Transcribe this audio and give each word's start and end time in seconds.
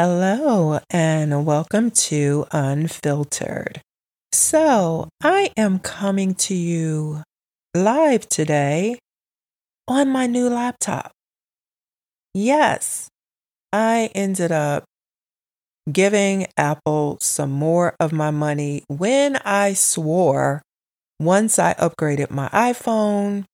Hello, 0.00 0.78
and 0.90 1.44
welcome 1.44 1.90
to 1.90 2.46
Unfiltered. 2.52 3.80
So, 4.30 5.08
I 5.20 5.50
am 5.56 5.80
coming 5.80 6.36
to 6.36 6.54
you 6.54 7.24
live 7.74 8.28
today 8.28 9.00
on 9.88 10.08
my 10.08 10.28
new 10.28 10.48
laptop. 10.48 11.10
Yes, 12.32 13.08
I 13.72 14.10
ended 14.14 14.52
up 14.52 14.84
giving 15.90 16.46
Apple 16.56 17.18
some 17.20 17.50
more 17.50 17.96
of 17.98 18.12
my 18.12 18.30
money 18.30 18.84
when 18.86 19.34
I 19.38 19.72
swore 19.72 20.62
once 21.18 21.58
I 21.58 21.74
upgraded 21.74 22.30
my 22.30 22.48
iPhone, 22.50 23.46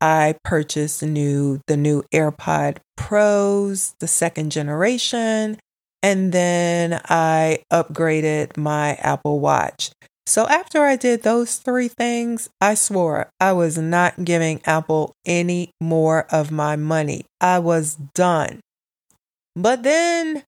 I 0.00 0.36
purchased 0.44 1.02
new 1.02 1.60
the 1.66 1.76
new 1.76 2.04
AirPod 2.14 2.76
Pros, 2.96 3.96
the 3.98 4.06
second 4.06 4.52
generation, 4.52 5.58
and 6.02 6.32
then 6.32 7.00
I 7.04 7.64
upgraded 7.72 8.56
my 8.56 8.94
Apple 8.94 9.40
Watch. 9.40 9.90
So 10.26 10.46
after 10.46 10.82
I 10.82 10.96
did 10.96 11.22
those 11.22 11.56
three 11.56 11.88
things, 11.88 12.50
I 12.60 12.74
swore 12.74 13.30
I 13.40 13.52
was 13.52 13.78
not 13.78 14.24
giving 14.24 14.60
Apple 14.66 15.12
any 15.24 15.70
more 15.80 16.26
of 16.30 16.50
my 16.50 16.76
money. 16.76 17.24
I 17.40 17.60
was 17.60 17.96
done. 18.14 18.60
But 19.56 19.82
then 19.82 20.44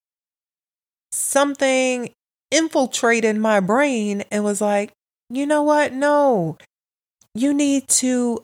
something 1.12 2.12
infiltrated 2.50 3.36
my 3.36 3.60
brain 3.60 4.24
and 4.30 4.44
was 4.44 4.60
like, 4.60 4.92
you 5.30 5.46
know 5.46 5.62
what? 5.62 5.92
No, 5.92 6.58
you 7.34 7.54
need 7.54 7.88
to 7.88 8.42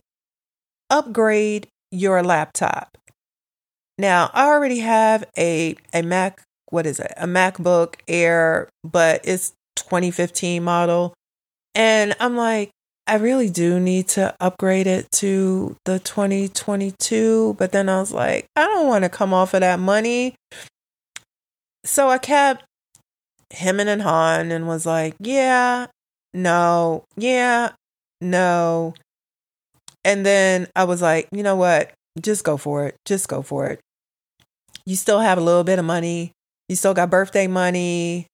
upgrade 0.89 1.69
your 1.91 2.23
laptop. 2.23 2.97
Now, 3.99 4.31
I 4.33 4.47
already 4.47 4.81
have 4.81 5.25
a, 5.37 5.77
a 5.93 6.03
Mac, 6.03 6.43
what 6.71 6.87
is 6.87 7.01
it? 7.01 7.13
A 7.17 7.27
MacBook 7.27 7.95
Air, 8.09 8.69
but 8.85 9.21
it's 9.25 9.53
2015 9.77 10.63
model. 10.63 11.15
And 11.75 12.15
I'm 12.21 12.37
like, 12.37 12.71
I 13.07 13.17
really 13.17 13.51
do 13.51 13.79
need 13.79 14.09
to 14.09 14.35
upgrade 14.41 14.87
it 14.87 15.11
to 15.13 15.77
the 15.85 15.99
2022. 16.01 17.55
But 17.59 17.73
then 17.73 17.89
I 17.89 18.01
was 18.01 18.13
like, 18.13 18.47
I 18.57 18.67
don't 18.67 18.89
want 18.89 19.05
to 19.05 19.09
come 19.09 19.33
off 19.33 19.55
of 19.55 19.61
that 19.61 19.79
money. 19.79 20.35
So 21.85 22.09
I 22.09 22.19
kept 22.19 22.65
hemming 23.53 23.89
and 23.89 24.03
hawing 24.03 24.51
and 24.51 24.67
was 24.67 24.87
like, 24.87 25.15
yeah, 25.21 25.87
no, 26.35 27.05
yeah, 27.17 27.71
no. 28.21 28.95
And 30.05 30.27
then 30.27 30.67
I 30.75 30.85
was 30.85 31.01
like, 31.01 31.29
you 31.31 31.43
know 31.43 31.57
what? 31.57 31.93
Just 32.21 32.45
go 32.45 32.57
for 32.57 32.87
it. 32.87 32.97
Just 33.05 33.29
go 33.29 33.43
for 33.43 33.67
it. 33.67 33.81
You 34.85 34.97
still 34.97 35.21
have 35.21 35.39
a 35.39 35.41
little 35.41 35.65
bit 35.65 35.79
of 35.79 35.85
money. 35.85 36.33
You 36.69 36.77
still 36.77 36.95
got 36.95 37.11
birthday 37.11 37.47
money. 37.47 38.27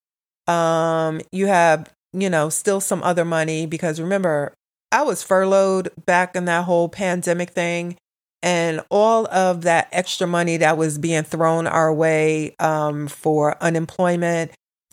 Um, 0.47 1.21
you 1.31 1.47
have, 1.47 1.93
you 2.13 2.31
know, 2.31 2.49
still 2.49 2.81
some 2.81 3.03
other 3.03 3.25
money 3.25 3.67
because 3.67 4.01
remember, 4.01 4.55
I 4.91 5.03
was 5.03 5.23
furloughed 5.23 5.91
back 6.05 6.37
in 6.37 6.45
that 6.47 6.65
whole 6.65 6.89
pandemic 6.89 7.51
thing 7.51 7.97
and 8.43 8.81
all 8.91 9.27
of 9.29 9.63
that 9.63 9.89
extra 9.93 10.27
money 10.27 10.57
that 10.59 10.77
was 10.77 10.99
being 10.99 11.23
thrown 11.23 11.67
our 11.67 11.93
way 11.93 12.55
um, 12.59 13.07
for 13.07 13.57
unemployment 13.63 14.53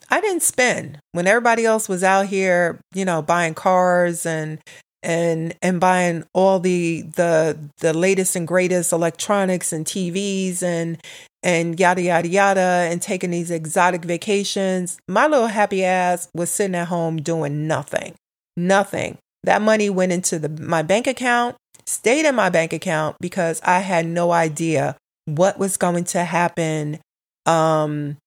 I 0.09 0.21
didn't 0.21 0.43
spend 0.43 0.99
when 1.11 1.27
everybody 1.27 1.65
else 1.65 1.87
was 1.87 2.03
out 2.03 2.27
here, 2.27 2.79
you 2.93 3.05
know, 3.05 3.21
buying 3.21 3.53
cars 3.53 4.25
and 4.25 4.59
and 5.03 5.55
and 5.61 5.79
buying 5.79 6.25
all 6.33 6.59
the 6.59 7.03
the 7.15 7.57
the 7.77 7.93
latest 7.93 8.35
and 8.35 8.47
greatest 8.47 8.91
electronics 8.91 9.71
and 9.71 9.85
TVs 9.85 10.63
and 10.63 10.97
and 11.43 11.79
yada 11.79 12.01
yada 12.01 12.27
yada 12.27 12.87
and 12.89 13.01
taking 13.01 13.31
these 13.31 13.51
exotic 13.51 14.03
vacations. 14.03 14.99
My 15.07 15.27
little 15.27 15.47
happy 15.47 15.83
ass 15.83 16.29
was 16.33 16.49
sitting 16.49 16.75
at 16.75 16.87
home 16.87 17.17
doing 17.17 17.67
nothing. 17.67 18.15
Nothing. 18.57 19.17
That 19.43 19.61
money 19.61 19.89
went 19.89 20.11
into 20.11 20.39
the 20.39 20.49
my 20.49 20.81
bank 20.81 21.07
account, 21.07 21.55
stayed 21.86 22.25
in 22.25 22.36
my 22.36 22.49
bank 22.49 22.73
account 22.73 23.15
because 23.21 23.61
I 23.64 23.80
had 23.80 24.05
no 24.05 24.31
idea 24.31 24.97
what 25.25 25.59
was 25.59 25.77
going 25.77 26.03
to 26.05 26.23
happen 26.23 26.99
um 27.45 28.17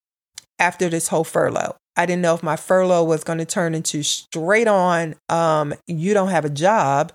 after 0.59 0.89
this 0.89 1.09
whole 1.09 1.23
furlough. 1.23 1.75
I 1.95 2.05
didn't 2.05 2.21
know 2.21 2.33
if 2.33 2.43
my 2.43 2.55
furlough 2.55 3.03
was 3.03 3.23
going 3.23 3.39
to 3.39 3.45
turn 3.45 3.75
into 3.75 4.01
straight 4.01 4.67
on, 4.67 5.15
um, 5.29 5.73
you 5.87 6.13
don't 6.13 6.29
have 6.29 6.45
a 6.45 6.49
job, 6.49 7.11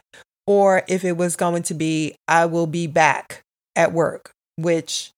or 0.46 0.82
if 0.88 1.04
it 1.04 1.16
was 1.16 1.34
going 1.34 1.64
to 1.64 1.74
be, 1.74 2.14
I 2.28 2.46
will 2.46 2.66
be 2.66 2.86
back 2.86 3.42
at 3.74 3.92
work, 3.92 4.30
which, 4.56 5.10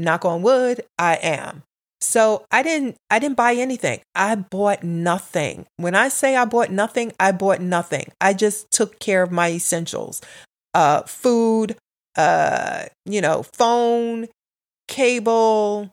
knock 0.00 0.24
on 0.24 0.42
wood, 0.42 0.82
I 0.98 1.14
am. 1.16 1.62
So 2.00 2.44
I 2.50 2.62
didn't 2.62 2.96
I 3.10 3.18
didn't 3.18 3.36
buy 3.36 3.54
anything. 3.54 4.00
I 4.14 4.34
bought 4.34 4.82
nothing. 4.82 5.66
When 5.76 5.94
I 5.94 6.08
say 6.08 6.34
I 6.34 6.46
bought 6.46 6.70
nothing, 6.70 7.12
I 7.20 7.32
bought 7.32 7.60
nothing. 7.60 8.10
I 8.20 8.32
just 8.32 8.70
took 8.70 8.98
care 8.98 9.22
of 9.22 9.30
my 9.30 9.50
essentials. 9.50 10.22
Uh 10.72 11.02
food, 11.02 11.76
uh, 12.16 12.86
you 13.06 13.20
know, 13.20 13.42
phone, 13.54 14.28
cable, 14.88 15.90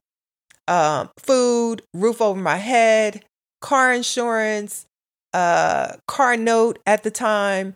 um, 0.68 1.09
food, 1.18 1.81
roof 1.94 2.22
over 2.22 2.39
my 2.39 2.57
head, 2.57 3.24
car 3.62 3.94
insurance, 3.94 4.85
uh, 5.34 5.94
car 6.07 6.38
note 6.38 6.79
at 6.85 7.03
the 7.03 7.12
time. 7.12 7.75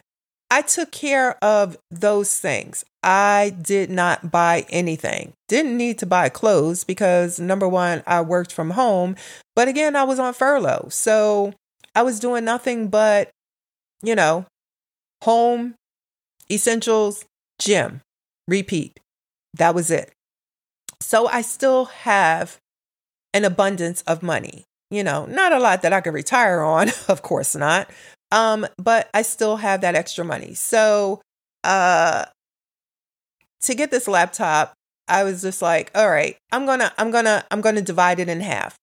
I 0.52 0.62
took 0.62 0.92
care 0.92 1.42
of 1.42 1.78
those 1.90 2.38
things. 2.38 2.84
I 3.02 3.56
did 3.62 3.90
not 3.90 4.32
buy 4.32 4.66
anything. 4.70 5.32
Didn't 5.48 5.78
need 5.78 5.98
to 6.00 6.06
buy 6.06 6.28
clothes 6.28 6.84
because 6.84 7.40
number 7.40 7.70
one, 7.70 8.04
I 8.06 8.20
worked 8.20 8.52
from 8.52 8.72
home. 8.72 9.16
But 9.56 9.70
again, 9.70 9.96
I 9.96 10.04
was 10.04 10.20
on 10.20 10.34
furlough. 10.34 10.88
So 10.90 11.54
I 11.96 12.04
was 12.04 12.20
doing 12.20 12.44
nothing 12.44 12.90
but, 12.90 13.30
you 14.04 14.14
know, 14.14 14.46
home, 15.24 15.76
essentials, 16.52 17.24
gym, 17.58 18.02
repeat. 18.46 19.00
That 19.54 19.74
was 19.74 19.90
it. 19.90 20.12
So 21.00 21.28
I 21.28 21.42
still 21.42 21.86
have 21.86 22.58
an 23.34 23.46
abundance 23.46 24.02
of 24.02 24.22
money. 24.22 24.66
You 24.90 25.06
know, 25.06 25.26
not 25.26 25.54
a 25.54 25.60
lot 25.60 25.82
that 25.84 25.94
I 25.94 26.02
could 26.02 26.14
retire 26.14 26.62
on, 26.62 26.90
of 27.08 27.22
course 27.22 27.56
not. 27.56 27.90
Um, 28.32 28.66
but 28.78 29.10
I 29.14 29.22
still 29.24 29.58
have 29.58 29.82
that 29.82 29.96
extra 29.96 30.24
money. 30.24 30.54
So, 30.54 31.22
uh, 31.64 32.26
to 33.62 33.76
get 33.76 33.92
this 33.92 34.08
laptop, 34.08 34.74
I 35.08 35.24
was 35.24 35.42
just 35.42 35.62
like, 35.62 35.92
all 35.94 36.10
right, 36.10 36.38
I'm 36.52 36.66
gonna, 36.66 36.92
I'm 36.98 37.12
gonna, 37.12 37.46
I'm 37.52 37.62
gonna 37.62 37.82
divide 37.82 38.20
it 38.20 38.30
in 38.30 38.40
half. 38.42 38.76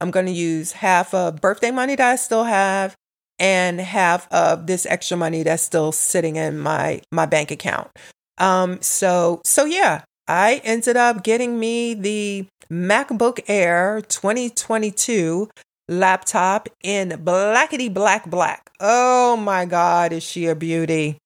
I'm 0.00 0.10
gonna 0.10 0.30
use 0.30 0.72
half 0.72 1.14
of 1.14 1.40
birthday 1.40 1.70
money 1.70 1.96
that 1.96 2.10
I 2.12 2.16
still 2.16 2.44
have 2.44 2.96
and 3.38 3.80
half 3.80 4.30
of 4.32 4.66
this 4.66 4.86
extra 4.86 5.16
money 5.16 5.42
that's 5.42 5.62
still 5.62 5.92
sitting 5.92 6.36
in 6.36 6.58
my 6.58 7.00
my 7.10 7.26
bank 7.26 7.50
account. 7.50 7.90
Um, 8.38 8.80
so 8.80 9.40
so 9.44 9.64
yeah, 9.64 10.02
I 10.28 10.60
ended 10.64 10.96
up 10.96 11.22
getting 11.22 11.58
me 11.58 11.94
the 11.94 12.46
MacBook 12.70 13.40
Air 13.48 14.00
2022 14.08 15.48
laptop 15.88 16.68
in 16.82 17.10
blackety 17.10 17.92
black 17.92 18.28
black. 18.30 18.70
Oh 18.80 19.36
my 19.36 19.64
God, 19.64 20.12
is 20.12 20.22
she 20.22 20.46
a 20.46 20.54
beauty? 20.54 21.18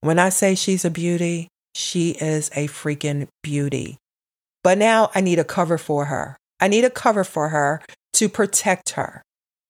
When 0.00 0.18
I 0.18 0.30
say 0.30 0.54
she's 0.54 0.84
a 0.84 0.90
beauty, 0.90 1.48
she 1.74 2.10
is 2.10 2.50
a 2.54 2.66
freaking 2.68 3.28
beauty. 3.42 3.98
But 4.64 4.78
now 4.78 5.10
I 5.14 5.20
need 5.20 5.38
a 5.38 5.44
cover 5.44 5.78
for 5.78 6.06
her. 6.06 6.36
I 6.60 6.68
need 6.68 6.84
a 6.84 6.90
cover 6.90 7.24
for 7.24 7.48
her 7.48 7.82
to 8.14 8.28
protect 8.28 8.90
her. 8.90 9.22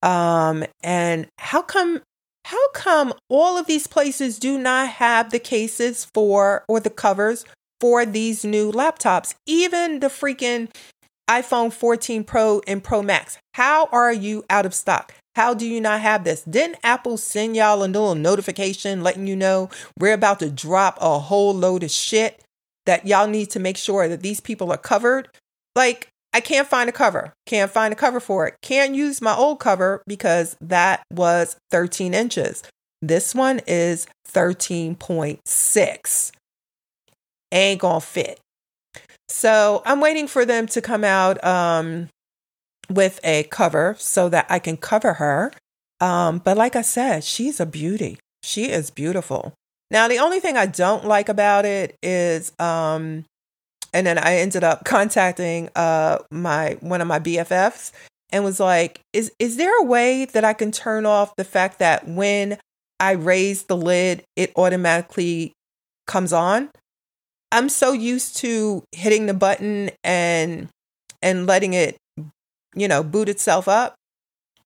Um, 0.02 0.64
and 0.82 1.26
how 1.38 1.62
come 1.62 2.02
how 2.44 2.70
come 2.72 3.14
all 3.28 3.56
of 3.56 3.66
these 3.66 3.86
places 3.86 4.38
do 4.38 4.58
not 4.58 4.88
have 4.88 5.30
the 5.30 5.38
cases 5.38 6.06
for 6.12 6.64
or 6.68 6.80
the 6.80 6.90
covers 6.90 7.44
for 7.80 8.04
these 8.04 8.44
new 8.44 8.72
laptops, 8.72 9.34
even 9.46 10.00
the 10.00 10.08
freaking 10.08 10.68
iPhone 11.28 11.72
14 11.72 12.24
Pro 12.24 12.60
and 12.66 12.82
Pro 12.82 13.02
Max. 13.02 13.38
How 13.54 13.88
are 13.92 14.12
you 14.12 14.44
out 14.50 14.66
of 14.66 14.74
stock? 14.74 15.14
How 15.34 15.54
do 15.54 15.66
you 15.66 15.80
not 15.80 16.00
have 16.00 16.24
this? 16.24 16.42
Didn't 16.42 16.78
Apple 16.82 17.16
send 17.16 17.56
y'all 17.56 17.82
a 17.82 17.86
little 17.86 18.14
notification 18.14 19.02
letting 19.02 19.26
you 19.26 19.36
know 19.36 19.70
we're 19.98 20.12
about 20.12 20.40
to 20.40 20.50
drop 20.50 20.98
a 21.00 21.18
whole 21.18 21.54
load 21.54 21.82
of 21.82 21.90
shit 21.90 22.42
that 22.84 23.06
y'all 23.06 23.26
need 23.26 23.48
to 23.50 23.60
make 23.60 23.78
sure 23.78 24.08
that 24.08 24.20
these 24.20 24.40
people 24.40 24.70
are 24.70 24.78
covered? 24.78 25.28
Like, 25.74 26.08
I 26.34 26.40
can't 26.40 26.68
find 26.68 26.88
a 26.88 26.92
cover. 26.92 27.32
Can't 27.46 27.70
find 27.70 27.92
a 27.92 27.96
cover 27.96 28.20
for 28.20 28.46
it. 28.46 28.54
Can't 28.62 28.94
use 28.94 29.22
my 29.22 29.34
old 29.34 29.60
cover 29.60 30.02
because 30.06 30.56
that 30.60 31.02
was 31.10 31.56
13 31.70 32.14
inches. 32.14 32.62
This 33.00 33.34
one 33.34 33.60
is 33.66 34.06
13.6 34.28 36.32
ain't 37.52 37.80
gonna 37.80 38.00
fit. 38.00 38.40
So 39.28 39.82
I'm 39.84 40.00
waiting 40.00 40.26
for 40.26 40.44
them 40.44 40.66
to 40.68 40.80
come 40.80 41.04
out 41.04 41.42
um, 41.44 42.08
with 42.90 43.20
a 43.24 43.44
cover 43.44 43.96
so 43.98 44.28
that 44.28 44.46
I 44.48 44.58
can 44.58 44.76
cover 44.76 45.14
her. 45.14 45.52
Um, 46.00 46.38
but 46.38 46.56
like 46.56 46.76
I 46.76 46.82
said, 46.82 47.24
she's 47.24 47.60
a 47.60 47.66
beauty. 47.66 48.18
She 48.42 48.70
is 48.70 48.90
beautiful. 48.90 49.54
Now, 49.90 50.08
the 50.08 50.18
only 50.18 50.40
thing 50.40 50.56
I 50.56 50.66
don't 50.66 51.04
like 51.04 51.28
about 51.28 51.64
it 51.64 51.96
is, 52.02 52.50
um, 52.58 53.24
and 53.94 54.06
then 54.06 54.18
I 54.18 54.36
ended 54.36 54.64
up 54.64 54.84
contacting 54.84 55.68
uh, 55.76 56.18
my 56.30 56.76
one 56.80 57.00
of 57.00 57.06
my 57.06 57.18
BFFs, 57.18 57.92
and 58.30 58.42
was 58.42 58.58
like, 58.58 59.00
is 59.12 59.30
is 59.38 59.56
there 59.56 59.78
a 59.80 59.84
way 59.84 60.24
that 60.24 60.44
I 60.44 60.54
can 60.54 60.72
turn 60.72 61.06
off 61.06 61.36
the 61.36 61.44
fact 61.44 61.78
that 61.78 62.08
when 62.08 62.58
I 62.98 63.12
raise 63.12 63.64
the 63.64 63.76
lid, 63.76 64.24
it 64.34 64.52
automatically 64.56 65.52
comes 66.06 66.32
on? 66.32 66.70
I'm 67.52 67.68
so 67.68 67.92
used 67.92 68.38
to 68.38 68.82
hitting 68.92 69.26
the 69.26 69.34
button 69.34 69.90
and 70.02 70.68
and 71.20 71.46
letting 71.46 71.74
it, 71.74 71.96
you 72.74 72.88
know, 72.88 73.04
boot 73.04 73.28
itself 73.28 73.68
up. 73.68 73.94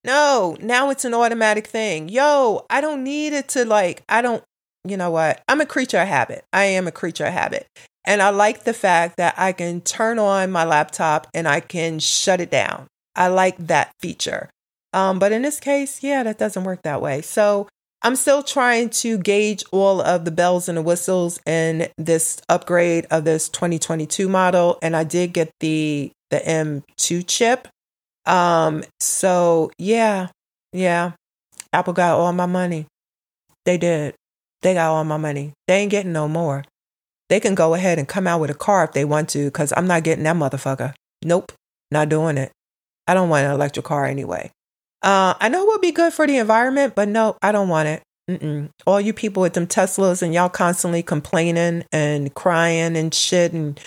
No, 0.04 0.56
now 0.60 0.90
it's 0.90 1.04
an 1.04 1.12
automatic 1.12 1.66
thing. 1.66 2.08
Yo, 2.08 2.64
I 2.70 2.80
don't 2.80 3.02
need 3.02 3.32
it 3.32 3.48
to 3.50 3.64
like, 3.64 4.02
I 4.08 4.22
don't, 4.22 4.42
you 4.86 4.96
know 4.96 5.10
what? 5.10 5.42
I'm 5.48 5.60
a 5.60 5.66
creature 5.66 5.98
of 5.98 6.06
habit. 6.06 6.44
I 6.52 6.64
am 6.64 6.86
a 6.86 6.92
creature 6.92 7.26
of 7.26 7.32
habit. 7.32 7.66
And 8.06 8.22
I 8.22 8.30
like 8.30 8.62
the 8.62 8.72
fact 8.72 9.16
that 9.16 9.34
I 9.36 9.50
can 9.50 9.80
turn 9.80 10.20
on 10.20 10.52
my 10.52 10.64
laptop 10.64 11.26
and 11.34 11.48
I 11.48 11.58
can 11.58 11.98
shut 11.98 12.40
it 12.40 12.52
down. 12.52 12.86
I 13.16 13.26
like 13.26 13.56
that 13.58 13.90
feature. 14.00 14.48
Um, 14.92 15.18
but 15.18 15.32
in 15.32 15.42
this 15.42 15.58
case, 15.58 16.04
yeah, 16.04 16.22
that 16.22 16.38
doesn't 16.38 16.64
work 16.64 16.82
that 16.82 17.02
way. 17.02 17.20
So 17.20 17.66
I'm 18.06 18.14
still 18.14 18.44
trying 18.44 18.90
to 18.90 19.18
gauge 19.18 19.64
all 19.72 20.00
of 20.00 20.24
the 20.24 20.30
bells 20.30 20.68
and 20.68 20.78
the 20.78 20.82
whistles 20.82 21.40
in 21.44 21.88
this 21.98 22.40
upgrade 22.48 23.04
of 23.10 23.24
this 23.24 23.48
2022 23.48 24.28
model. 24.28 24.78
And 24.80 24.94
I 24.94 25.02
did 25.02 25.32
get 25.32 25.50
the 25.58 26.12
the 26.30 26.36
M2 26.36 27.24
chip. 27.26 27.66
Um, 28.24 28.84
so 29.00 29.72
yeah, 29.76 30.28
yeah. 30.72 31.14
Apple 31.72 31.94
got 31.94 32.16
all 32.16 32.32
my 32.32 32.46
money. 32.46 32.86
They 33.64 33.76
did. 33.76 34.14
They 34.62 34.74
got 34.74 34.92
all 34.92 35.02
my 35.02 35.16
money. 35.16 35.54
They 35.66 35.78
ain't 35.78 35.90
getting 35.90 36.12
no 36.12 36.28
more. 36.28 36.62
They 37.28 37.40
can 37.40 37.56
go 37.56 37.74
ahead 37.74 37.98
and 37.98 38.06
come 38.06 38.28
out 38.28 38.40
with 38.40 38.50
a 38.50 38.54
car 38.54 38.84
if 38.84 38.92
they 38.92 39.04
want 39.04 39.30
to, 39.30 39.46
because 39.46 39.72
I'm 39.76 39.88
not 39.88 40.04
getting 40.04 40.22
that 40.22 40.36
motherfucker. 40.36 40.94
Nope, 41.24 41.50
not 41.90 42.08
doing 42.08 42.38
it. 42.38 42.52
I 43.08 43.14
don't 43.14 43.30
want 43.30 43.46
an 43.46 43.50
electric 43.50 43.84
car 43.84 44.06
anyway. 44.06 44.52
Uh, 45.06 45.34
I 45.40 45.48
know 45.48 45.62
it 45.62 45.68
would 45.68 45.80
be 45.80 45.92
good 45.92 46.12
for 46.12 46.26
the 46.26 46.36
environment, 46.36 46.96
but 46.96 47.06
no, 47.06 47.36
I 47.40 47.52
don't 47.52 47.68
want 47.68 47.86
it. 47.86 48.02
Mm-mm. 48.28 48.70
All 48.88 49.00
you 49.00 49.12
people 49.12 49.40
with 49.40 49.54
them 49.54 49.68
Teslas 49.68 50.20
and 50.20 50.34
y'all 50.34 50.48
constantly 50.48 51.00
complaining 51.00 51.84
and 51.92 52.34
crying 52.34 52.96
and 52.96 53.14
shit, 53.14 53.52
and 53.52 53.78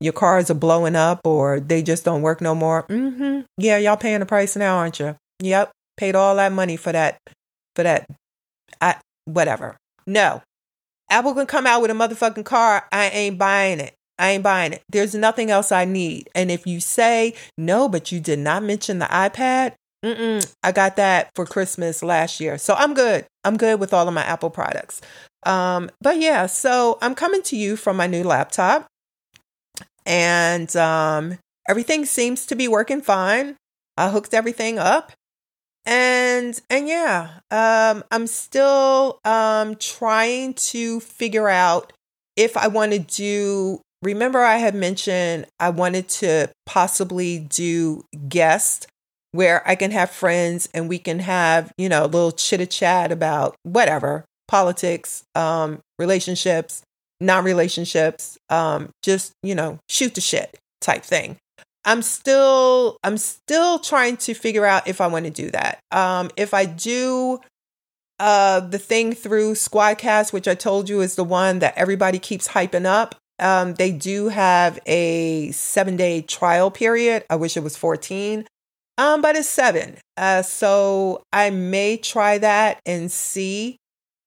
your 0.00 0.12
cars 0.12 0.50
are 0.50 0.54
blowing 0.54 0.96
up 0.96 1.20
or 1.24 1.60
they 1.60 1.80
just 1.80 2.04
don't 2.04 2.22
work 2.22 2.40
no 2.40 2.56
more. 2.56 2.82
Mm-hmm. 2.88 3.42
Yeah, 3.56 3.78
y'all 3.78 3.96
paying 3.96 4.18
the 4.18 4.26
price 4.26 4.56
now, 4.56 4.76
aren't 4.78 4.98
you? 4.98 5.14
Yep, 5.40 5.70
paid 5.96 6.16
all 6.16 6.34
that 6.34 6.52
money 6.52 6.76
for 6.76 6.90
that, 6.90 7.18
for 7.76 7.84
that. 7.84 8.06
I 8.80 8.96
whatever. 9.26 9.76
No, 10.08 10.42
Apple 11.08 11.34
can 11.34 11.46
come 11.46 11.68
out 11.68 11.82
with 11.82 11.92
a 11.92 11.94
motherfucking 11.94 12.44
car. 12.44 12.88
I 12.90 13.10
ain't 13.10 13.38
buying 13.38 13.78
it. 13.78 13.94
I 14.18 14.30
ain't 14.30 14.42
buying 14.42 14.72
it. 14.72 14.82
There's 14.88 15.14
nothing 15.14 15.52
else 15.52 15.70
I 15.70 15.84
need. 15.84 16.30
And 16.34 16.50
if 16.50 16.66
you 16.66 16.80
say 16.80 17.34
no, 17.56 17.88
but 17.88 18.10
you 18.10 18.18
did 18.18 18.40
not 18.40 18.64
mention 18.64 18.98
the 18.98 19.06
iPad, 19.06 19.74
Mm-mm, 20.04 20.54
I 20.62 20.72
got 20.72 20.96
that 20.96 21.30
for 21.34 21.46
Christmas 21.46 22.02
last 22.02 22.38
year. 22.38 22.58
So 22.58 22.74
I'm 22.74 22.92
good. 22.92 23.24
I'm 23.42 23.56
good 23.56 23.80
with 23.80 23.94
all 23.94 24.06
of 24.06 24.12
my 24.12 24.22
Apple 24.22 24.50
products. 24.50 25.00
Um, 25.46 25.90
but 26.00 26.18
yeah, 26.18 26.46
so 26.46 26.98
I'm 27.00 27.14
coming 27.14 27.42
to 27.44 27.56
you 27.56 27.76
from 27.76 27.96
my 27.96 28.06
new 28.06 28.22
laptop 28.22 28.86
and 30.04 30.74
um, 30.76 31.38
everything 31.68 32.04
seems 32.04 32.46
to 32.46 32.54
be 32.54 32.68
working 32.68 33.00
fine. 33.00 33.56
I 33.96 34.10
hooked 34.10 34.34
everything 34.34 34.78
up. 34.78 35.12
And 35.86 36.58
and 36.70 36.88
yeah, 36.88 37.40
um, 37.50 38.04
I'm 38.10 38.26
still 38.26 39.20
um, 39.24 39.76
trying 39.76 40.54
to 40.54 41.00
figure 41.00 41.48
out 41.48 41.92
if 42.36 42.56
I 42.56 42.68
want 42.68 42.92
to 42.92 42.98
do 42.98 43.80
remember 44.02 44.40
I 44.40 44.56
had 44.56 44.74
mentioned 44.74 45.46
I 45.60 45.70
wanted 45.70 46.08
to 46.08 46.50
possibly 46.64 47.38
do 47.38 48.04
guest 48.28 48.86
where 49.34 49.68
I 49.68 49.74
can 49.74 49.90
have 49.90 50.10
friends 50.10 50.68
and 50.72 50.88
we 50.88 50.96
can 51.00 51.18
have, 51.18 51.72
you 51.76 51.88
know, 51.88 52.04
a 52.04 52.06
little 52.06 52.30
chit 52.30 52.70
chat 52.70 53.10
about 53.10 53.56
whatever, 53.64 54.24
politics, 54.46 55.24
um, 55.34 55.80
relationships, 55.98 56.82
non 57.20 57.44
relationships, 57.44 58.38
um, 58.48 58.90
just, 59.02 59.32
you 59.42 59.56
know, 59.56 59.80
shoot 59.88 60.14
the 60.14 60.20
shit 60.20 60.56
type 60.80 61.02
thing. 61.02 61.36
I'm 61.84 62.00
still 62.00 62.96
I'm 63.02 63.18
still 63.18 63.80
trying 63.80 64.18
to 64.18 64.34
figure 64.34 64.64
out 64.64 64.86
if 64.86 65.00
I 65.00 65.08
want 65.08 65.24
to 65.24 65.32
do 65.32 65.50
that. 65.50 65.80
Um, 65.90 66.30
if 66.36 66.54
I 66.54 66.64
do 66.64 67.40
uh, 68.20 68.60
the 68.60 68.78
thing 68.78 69.14
through 69.14 69.54
Squadcast, 69.54 70.32
which 70.32 70.46
I 70.46 70.54
told 70.54 70.88
you 70.88 71.00
is 71.00 71.16
the 71.16 71.24
one 71.24 71.58
that 71.58 71.76
everybody 71.76 72.20
keeps 72.20 72.46
hyping 72.46 72.86
up, 72.86 73.16
um, 73.40 73.74
they 73.74 73.90
do 73.90 74.28
have 74.28 74.78
a 74.86 75.50
seven 75.50 75.96
day 75.96 76.22
trial 76.22 76.70
period. 76.70 77.24
I 77.28 77.34
wish 77.34 77.56
it 77.56 77.64
was 77.64 77.76
14. 77.76 78.46
Um, 78.96 79.22
but 79.22 79.36
it's 79.36 79.48
seven. 79.48 79.96
Uh, 80.16 80.42
so 80.42 81.22
I 81.32 81.50
may 81.50 81.96
try 81.96 82.38
that 82.38 82.80
and 82.86 83.10
see 83.10 83.76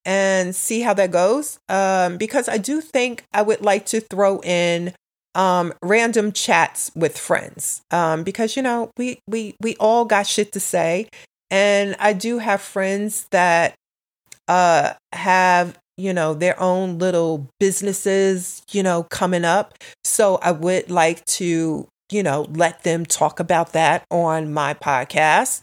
and 0.04 0.54
see 0.54 0.80
how 0.80 0.94
that 0.94 1.10
goes. 1.10 1.58
Um, 1.68 2.16
because 2.16 2.48
I 2.48 2.58
do 2.58 2.80
think 2.80 3.24
I 3.32 3.42
would 3.42 3.62
like 3.62 3.86
to 3.86 4.00
throw 4.00 4.40
in 4.40 4.94
um 5.34 5.72
random 5.82 6.32
chats 6.32 6.90
with 6.94 7.16
friends. 7.18 7.82
Um, 7.90 8.24
because 8.24 8.56
you 8.56 8.62
know, 8.62 8.90
we 8.96 9.18
we 9.26 9.54
we 9.60 9.76
all 9.76 10.04
got 10.04 10.26
shit 10.26 10.52
to 10.52 10.60
say. 10.60 11.08
And 11.50 11.96
I 11.98 12.12
do 12.12 12.38
have 12.38 12.60
friends 12.60 13.26
that 13.30 13.74
uh 14.48 14.94
have 15.12 15.78
you 15.96 16.12
know 16.12 16.34
their 16.34 16.58
own 16.60 16.98
little 16.98 17.48
businesses 17.60 18.62
you 18.70 18.82
know 18.82 19.02
coming 19.04 19.44
up 19.44 19.74
so 20.04 20.36
i 20.42 20.50
would 20.50 20.90
like 20.90 21.24
to 21.26 21.86
you 22.10 22.22
know, 22.22 22.46
let 22.50 22.82
them 22.82 23.04
talk 23.04 23.40
about 23.40 23.72
that 23.72 24.04
on 24.10 24.52
my 24.52 24.74
podcast. 24.74 25.62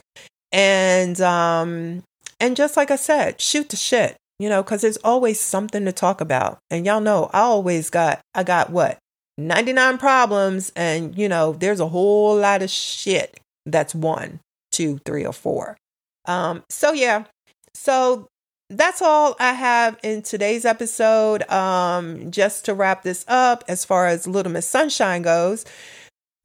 And 0.51 1.19
um 1.21 2.03
and 2.39 2.55
just 2.55 2.77
like 2.77 2.91
I 2.91 2.95
said, 2.95 3.41
shoot 3.41 3.69
the 3.69 3.75
shit, 3.75 4.15
you 4.39 4.49
know, 4.49 4.63
cuz 4.63 4.81
there's 4.81 4.97
always 4.97 5.39
something 5.39 5.85
to 5.85 5.91
talk 5.91 6.21
about. 6.21 6.59
And 6.69 6.85
y'all 6.85 7.01
know 7.01 7.29
I 7.33 7.39
always 7.39 7.89
got 7.89 8.19
I 8.33 8.43
got 8.43 8.69
what? 8.69 8.97
99 9.37 9.97
problems 9.97 10.71
and 10.75 11.17
you 11.17 11.27
know, 11.27 11.53
there's 11.53 11.79
a 11.79 11.89
whole 11.89 12.37
lot 12.37 12.61
of 12.61 12.69
shit 12.69 13.39
that's 13.65 13.93
one, 13.95 14.39
two, 14.71 14.99
three 15.05 15.25
or 15.25 15.33
four. 15.33 15.77
Um 16.25 16.63
so 16.69 16.93
yeah. 16.93 17.25
So 17.73 18.27
that's 18.69 19.01
all 19.01 19.35
I 19.39 19.53
have 19.53 19.97
in 20.03 20.21
today's 20.21 20.65
episode. 20.65 21.47
Um, 21.49 22.31
just 22.31 22.65
to 22.65 22.73
wrap 22.73 23.03
this 23.03 23.25
up, 23.27 23.63
as 23.67 23.85
far 23.85 24.07
as 24.07 24.27
Little 24.27 24.51
Miss 24.51 24.67
Sunshine 24.67 25.21
goes, 25.21 25.65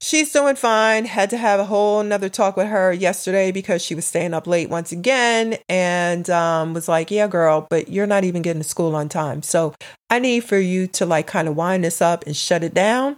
She's 0.03 0.31
doing 0.31 0.55
fine. 0.55 1.05
Had 1.05 1.29
to 1.29 1.37
have 1.37 1.59
a 1.59 1.65
whole 1.65 2.01
nother 2.01 2.27
talk 2.27 2.57
with 2.57 2.67
her 2.67 2.91
yesterday 2.91 3.51
because 3.51 3.83
she 3.83 3.93
was 3.93 4.03
staying 4.03 4.33
up 4.33 4.47
late 4.47 4.67
once 4.67 4.91
again 4.91 5.59
and 5.69 6.27
um, 6.31 6.73
was 6.73 6.87
like, 6.87 7.11
Yeah, 7.11 7.27
girl, 7.27 7.67
but 7.69 7.87
you're 7.87 8.07
not 8.07 8.23
even 8.23 8.41
getting 8.41 8.63
to 8.63 8.67
school 8.67 8.95
on 8.95 9.09
time. 9.09 9.43
So 9.43 9.75
I 10.09 10.17
need 10.17 10.43
for 10.43 10.57
you 10.57 10.87
to 10.87 11.05
like 11.05 11.27
kind 11.27 11.47
of 11.47 11.55
wind 11.55 11.83
this 11.83 12.01
up 12.01 12.25
and 12.25 12.35
shut 12.35 12.63
it 12.63 12.73
down 12.73 13.15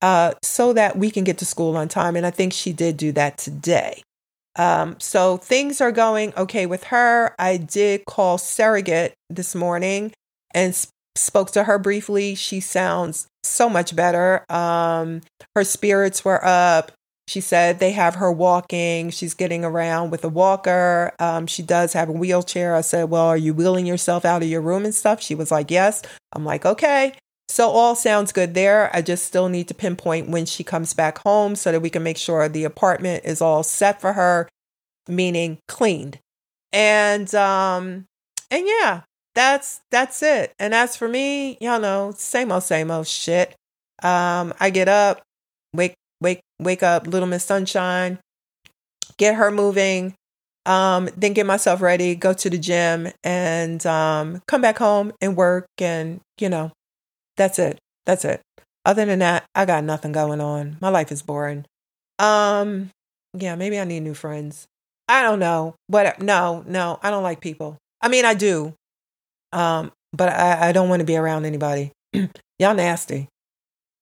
uh, 0.00 0.32
so 0.42 0.72
that 0.72 0.96
we 0.96 1.10
can 1.10 1.24
get 1.24 1.36
to 1.38 1.46
school 1.46 1.76
on 1.76 1.88
time. 1.88 2.16
And 2.16 2.24
I 2.24 2.30
think 2.30 2.54
she 2.54 2.72
did 2.72 2.96
do 2.96 3.12
that 3.12 3.36
today. 3.36 4.02
Um, 4.56 4.96
so 5.00 5.36
things 5.36 5.82
are 5.82 5.92
going 5.92 6.32
okay 6.38 6.64
with 6.64 6.84
her. 6.84 7.34
I 7.38 7.58
did 7.58 8.06
call 8.06 8.38
Surrogate 8.38 9.12
this 9.28 9.54
morning 9.54 10.12
and 10.54 10.74
spoke 11.16 11.50
to 11.50 11.64
her 11.64 11.78
briefly. 11.78 12.34
She 12.34 12.60
sounds 12.60 13.26
so 13.46 13.68
much 13.68 13.94
better. 13.94 14.44
Um, 14.50 15.20
her 15.54 15.64
spirits 15.64 16.24
were 16.24 16.44
up. 16.44 16.92
She 17.26 17.40
said 17.40 17.78
they 17.78 17.92
have 17.92 18.16
her 18.16 18.30
walking. 18.30 19.10
She's 19.10 19.32
getting 19.32 19.64
around 19.64 20.10
with 20.10 20.24
a 20.24 20.28
walker. 20.28 21.12
Um, 21.18 21.46
she 21.46 21.62
does 21.62 21.94
have 21.94 22.08
a 22.10 22.12
wheelchair. 22.12 22.74
I 22.74 22.82
said, 22.82 23.08
Well, 23.08 23.26
are 23.26 23.36
you 23.36 23.54
wheeling 23.54 23.86
yourself 23.86 24.24
out 24.24 24.42
of 24.42 24.48
your 24.48 24.60
room 24.60 24.84
and 24.84 24.94
stuff? 24.94 25.22
She 25.22 25.34
was 25.34 25.50
like, 25.50 25.70
Yes. 25.70 26.02
I'm 26.34 26.44
like, 26.44 26.66
Okay. 26.66 27.14
So 27.48 27.68
all 27.68 27.94
sounds 27.94 28.32
good 28.32 28.54
there. 28.54 28.90
I 28.94 29.02
just 29.02 29.24
still 29.26 29.48
need 29.48 29.68
to 29.68 29.74
pinpoint 29.74 30.28
when 30.28 30.46
she 30.46 30.64
comes 30.64 30.94
back 30.94 31.18
home 31.18 31.56
so 31.56 31.72
that 31.72 31.80
we 31.80 31.90
can 31.90 32.02
make 32.02 32.16
sure 32.16 32.48
the 32.48 32.64
apartment 32.64 33.24
is 33.24 33.40
all 33.40 33.62
set 33.62 34.00
for 34.00 34.14
her, 34.14 34.48
meaning 35.08 35.58
cleaned. 35.68 36.18
And 36.72 37.32
um 37.34 38.06
and 38.50 38.66
yeah, 38.66 39.02
that's 39.34 39.80
that's 39.90 40.22
it. 40.22 40.52
And 40.58 40.74
as 40.74 40.96
for 40.96 41.08
me, 41.08 41.58
y'all 41.60 41.80
know, 41.80 42.12
same 42.16 42.52
old 42.52 42.62
same 42.62 42.90
old 42.90 43.06
shit. 43.06 43.54
Um, 44.02 44.54
I 44.60 44.70
get 44.70 44.88
up, 44.88 45.22
wake 45.72 45.94
wake 46.20 46.40
wake 46.58 46.82
up, 46.82 47.06
little 47.06 47.28
Miss 47.28 47.44
Sunshine, 47.44 48.18
get 49.16 49.34
her 49.36 49.50
moving, 49.50 50.14
um, 50.66 51.08
then 51.16 51.32
get 51.32 51.46
myself 51.46 51.82
ready, 51.82 52.14
go 52.14 52.32
to 52.32 52.50
the 52.50 52.58
gym, 52.58 53.08
and 53.22 53.84
um, 53.86 54.42
come 54.46 54.60
back 54.60 54.78
home 54.78 55.12
and 55.20 55.36
work. 55.36 55.66
And 55.78 56.20
you 56.38 56.48
know, 56.48 56.72
that's 57.36 57.58
it. 57.58 57.78
That's 58.06 58.24
it. 58.24 58.40
Other 58.84 59.04
than 59.04 59.20
that, 59.20 59.44
I 59.54 59.64
got 59.64 59.84
nothing 59.84 60.12
going 60.12 60.40
on. 60.40 60.76
My 60.80 60.90
life 60.90 61.10
is 61.10 61.22
boring. 61.22 61.64
Um, 62.18 62.90
yeah, 63.32 63.56
maybe 63.56 63.78
I 63.78 63.84
need 63.84 64.00
new 64.00 64.14
friends. 64.14 64.66
I 65.08 65.22
don't 65.22 65.38
know. 65.38 65.74
But 65.88 66.20
no, 66.20 66.64
no, 66.66 66.98
I 67.02 67.10
don't 67.10 67.22
like 67.22 67.40
people. 67.40 67.78
I 68.00 68.08
mean, 68.08 68.24
I 68.24 68.34
do, 68.34 68.74
um, 69.54 69.92
but 70.12 70.28
I, 70.30 70.68
I 70.68 70.72
don't 70.72 70.88
want 70.88 71.00
to 71.00 71.06
be 71.06 71.16
around 71.16 71.44
anybody. 71.44 71.92
Y'all 72.58 72.74
nasty. 72.74 73.28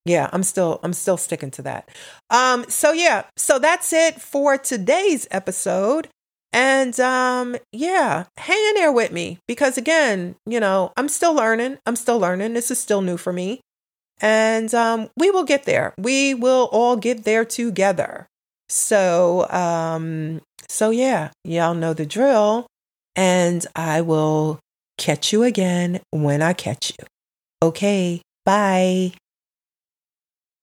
Yeah, 0.05 0.29
I'm 0.33 0.43
still 0.43 0.79
I'm 0.83 0.93
still 0.93 1.17
sticking 1.17 1.51
to 1.51 1.61
that. 1.61 1.89
Um 2.29 2.65
so 2.67 2.91
yeah, 2.91 3.23
so 3.37 3.57
that's 3.57 3.93
it 3.93 4.21
for 4.21 4.57
today's 4.57 5.27
episode. 5.31 6.09
And 6.51 6.99
um 6.99 7.55
yeah, 7.71 8.25
hang 8.37 8.65
in 8.69 8.75
there 8.75 8.91
with 8.91 9.11
me 9.11 9.39
because 9.47 9.77
again, 9.77 10.35
you 10.45 10.59
know, 10.59 10.91
I'm 10.97 11.07
still 11.07 11.33
learning. 11.33 11.77
I'm 11.85 11.95
still 11.95 12.19
learning. 12.19 12.53
This 12.53 12.69
is 12.69 12.79
still 12.79 13.01
new 13.01 13.15
for 13.15 13.31
me. 13.31 13.61
And 14.21 14.73
um 14.73 15.09
we 15.17 15.31
will 15.31 15.45
get 15.45 15.63
there. 15.63 15.93
We 15.97 16.33
will 16.33 16.67
all 16.73 16.97
get 16.97 17.23
there 17.23 17.45
together. 17.45 18.27
So 18.67 19.49
um 19.49 20.41
so 20.67 20.89
yeah, 20.89 21.31
y'all 21.45 21.73
know 21.73 21.93
the 21.93 22.05
drill 22.05 22.67
and 23.15 23.65
I 23.73 24.01
will 24.01 24.59
catch 24.97 25.33
you 25.33 25.43
again 25.43 26.01
when 26.11 26.41
I 26.41 26.53
catch 26.53 26.91
you. 26.97 27.05
Okay, 27.61 28.21
bye. 28.45 29.13